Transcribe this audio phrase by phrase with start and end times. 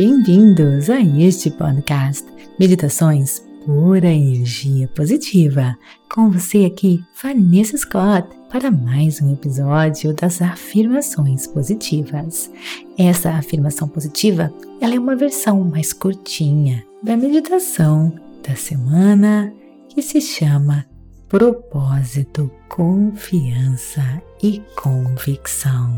[0.00, 2.26] Bem-vindos a este podcast
[2.58, 5.76] Meditações Pura Energia Positiva.
[6.10, 12.50] Com você aqui, Vanessa Scott, para mais um episódio das afirmações positivas.
[12.96, 14.50] Essa afirmação positiva,
[14.80, 18.10] ela é uma versão mais curtinha da meditação
[18.42, 19.52] da semana
[19.90, 20.86] que se chama
[21.28, 25.94] propósito, confiança e convicção.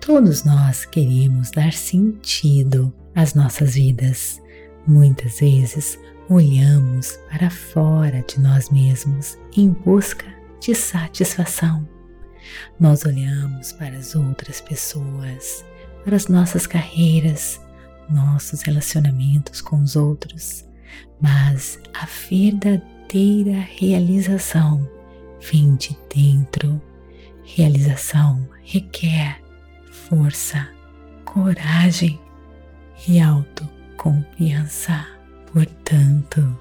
[0.00, 4.40] Todos nós queremos dar sentido às nossas vidas.
[4.86, 10.26] Muitas vezes olhamos para fora de nós mesmos em busca
[10.60, 11.86] de satisfação.
[12.78, 15.64] Nós olhamos para as outras pessoas,
[16.04, 17.60] para as nossas carreiras,
[18.08, 20.64] nossos relacionamentos com os outros,
[21.20, 24.88] mas a verdadeira realização
[25.40, 26.80] vem de dentro.
[27.42, 29.40] Realização requer
[29.90, 30.68] força,
[31.24, 32.19] coragem
[33.08, 35.06] e autoconfiança.
[35.52, 36.56] Portanto,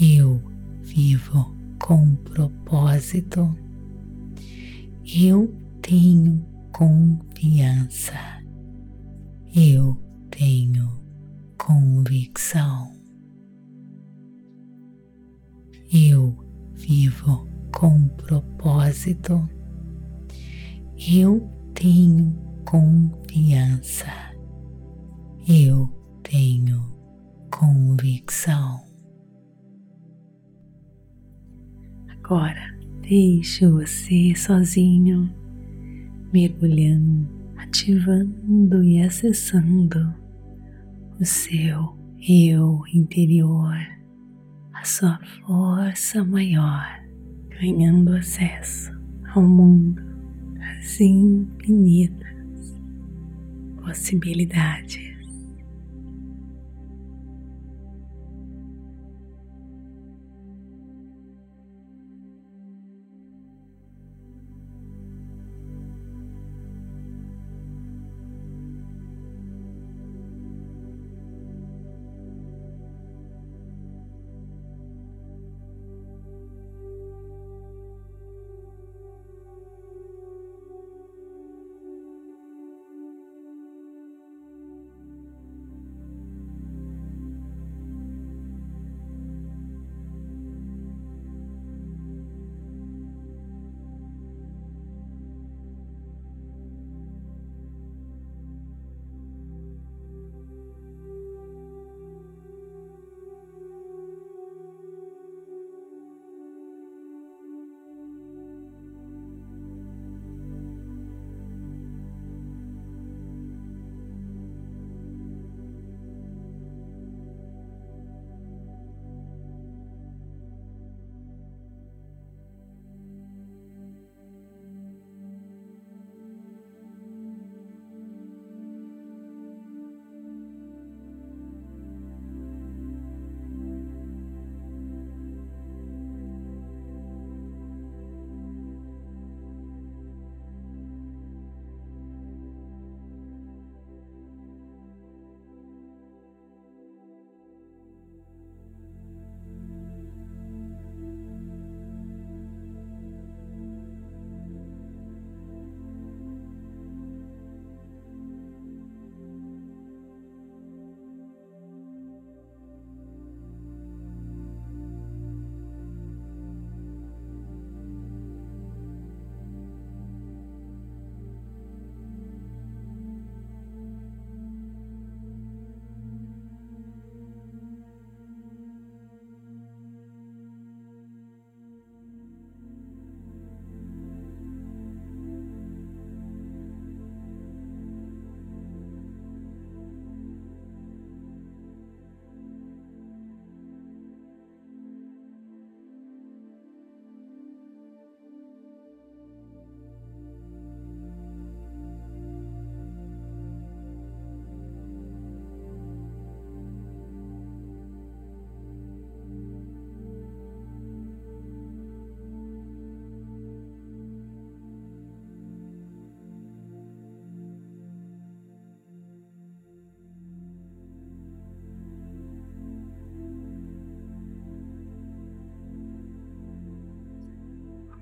[0.00, 0.40] eu
[0.82, 3.56] vivo com propósito.
[5.04, 8.14] Eu tenho confiança.
[9.54, 9.96] Eu
[10.30, 10.90] tenho
[11.56, 12.92] convicção.
[15.92, 16.36] Eu
[16.72, 19.48] vivo com propósito.
[20.96, 22.32] Eu tenho
[22.64, 24.06] confiança.
[25.46, 25.88] Eu
[26.22, 26.80] tenho
[27.50, 28.80] convicção.
[32.08, 35.30] Agora deixe você sozinho,
[36.32, 40.14] mergulhando, ativando e acessando
[41.20, 43.76] o seu eu interior,
[44.72, 46.86] a sua força maior,
[47.60, 48.90] ganhando acesso
[49.34, 50.13] ao mundo
[51.00, 52.74] infinitas
[53.82, 55.13] possibilidades.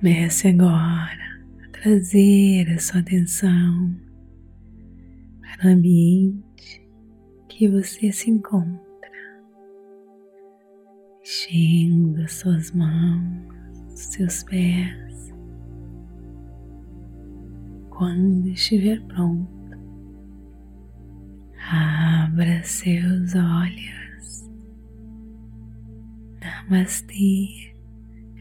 [0.02, 3.94] Comece agora a trazer a sua atenção
[5.40, 6.84] para o ambiente
[7.48, 8.80] que você se encontra,
[11.22, 13.54] enchendo as suas mãos,
[13.94, 15.32] seus pés.
[17.90, 19.78] Quando estiver pronto,
[21.70, 24.50] abra seus olhos.
[26.40, 27.71] Namastê.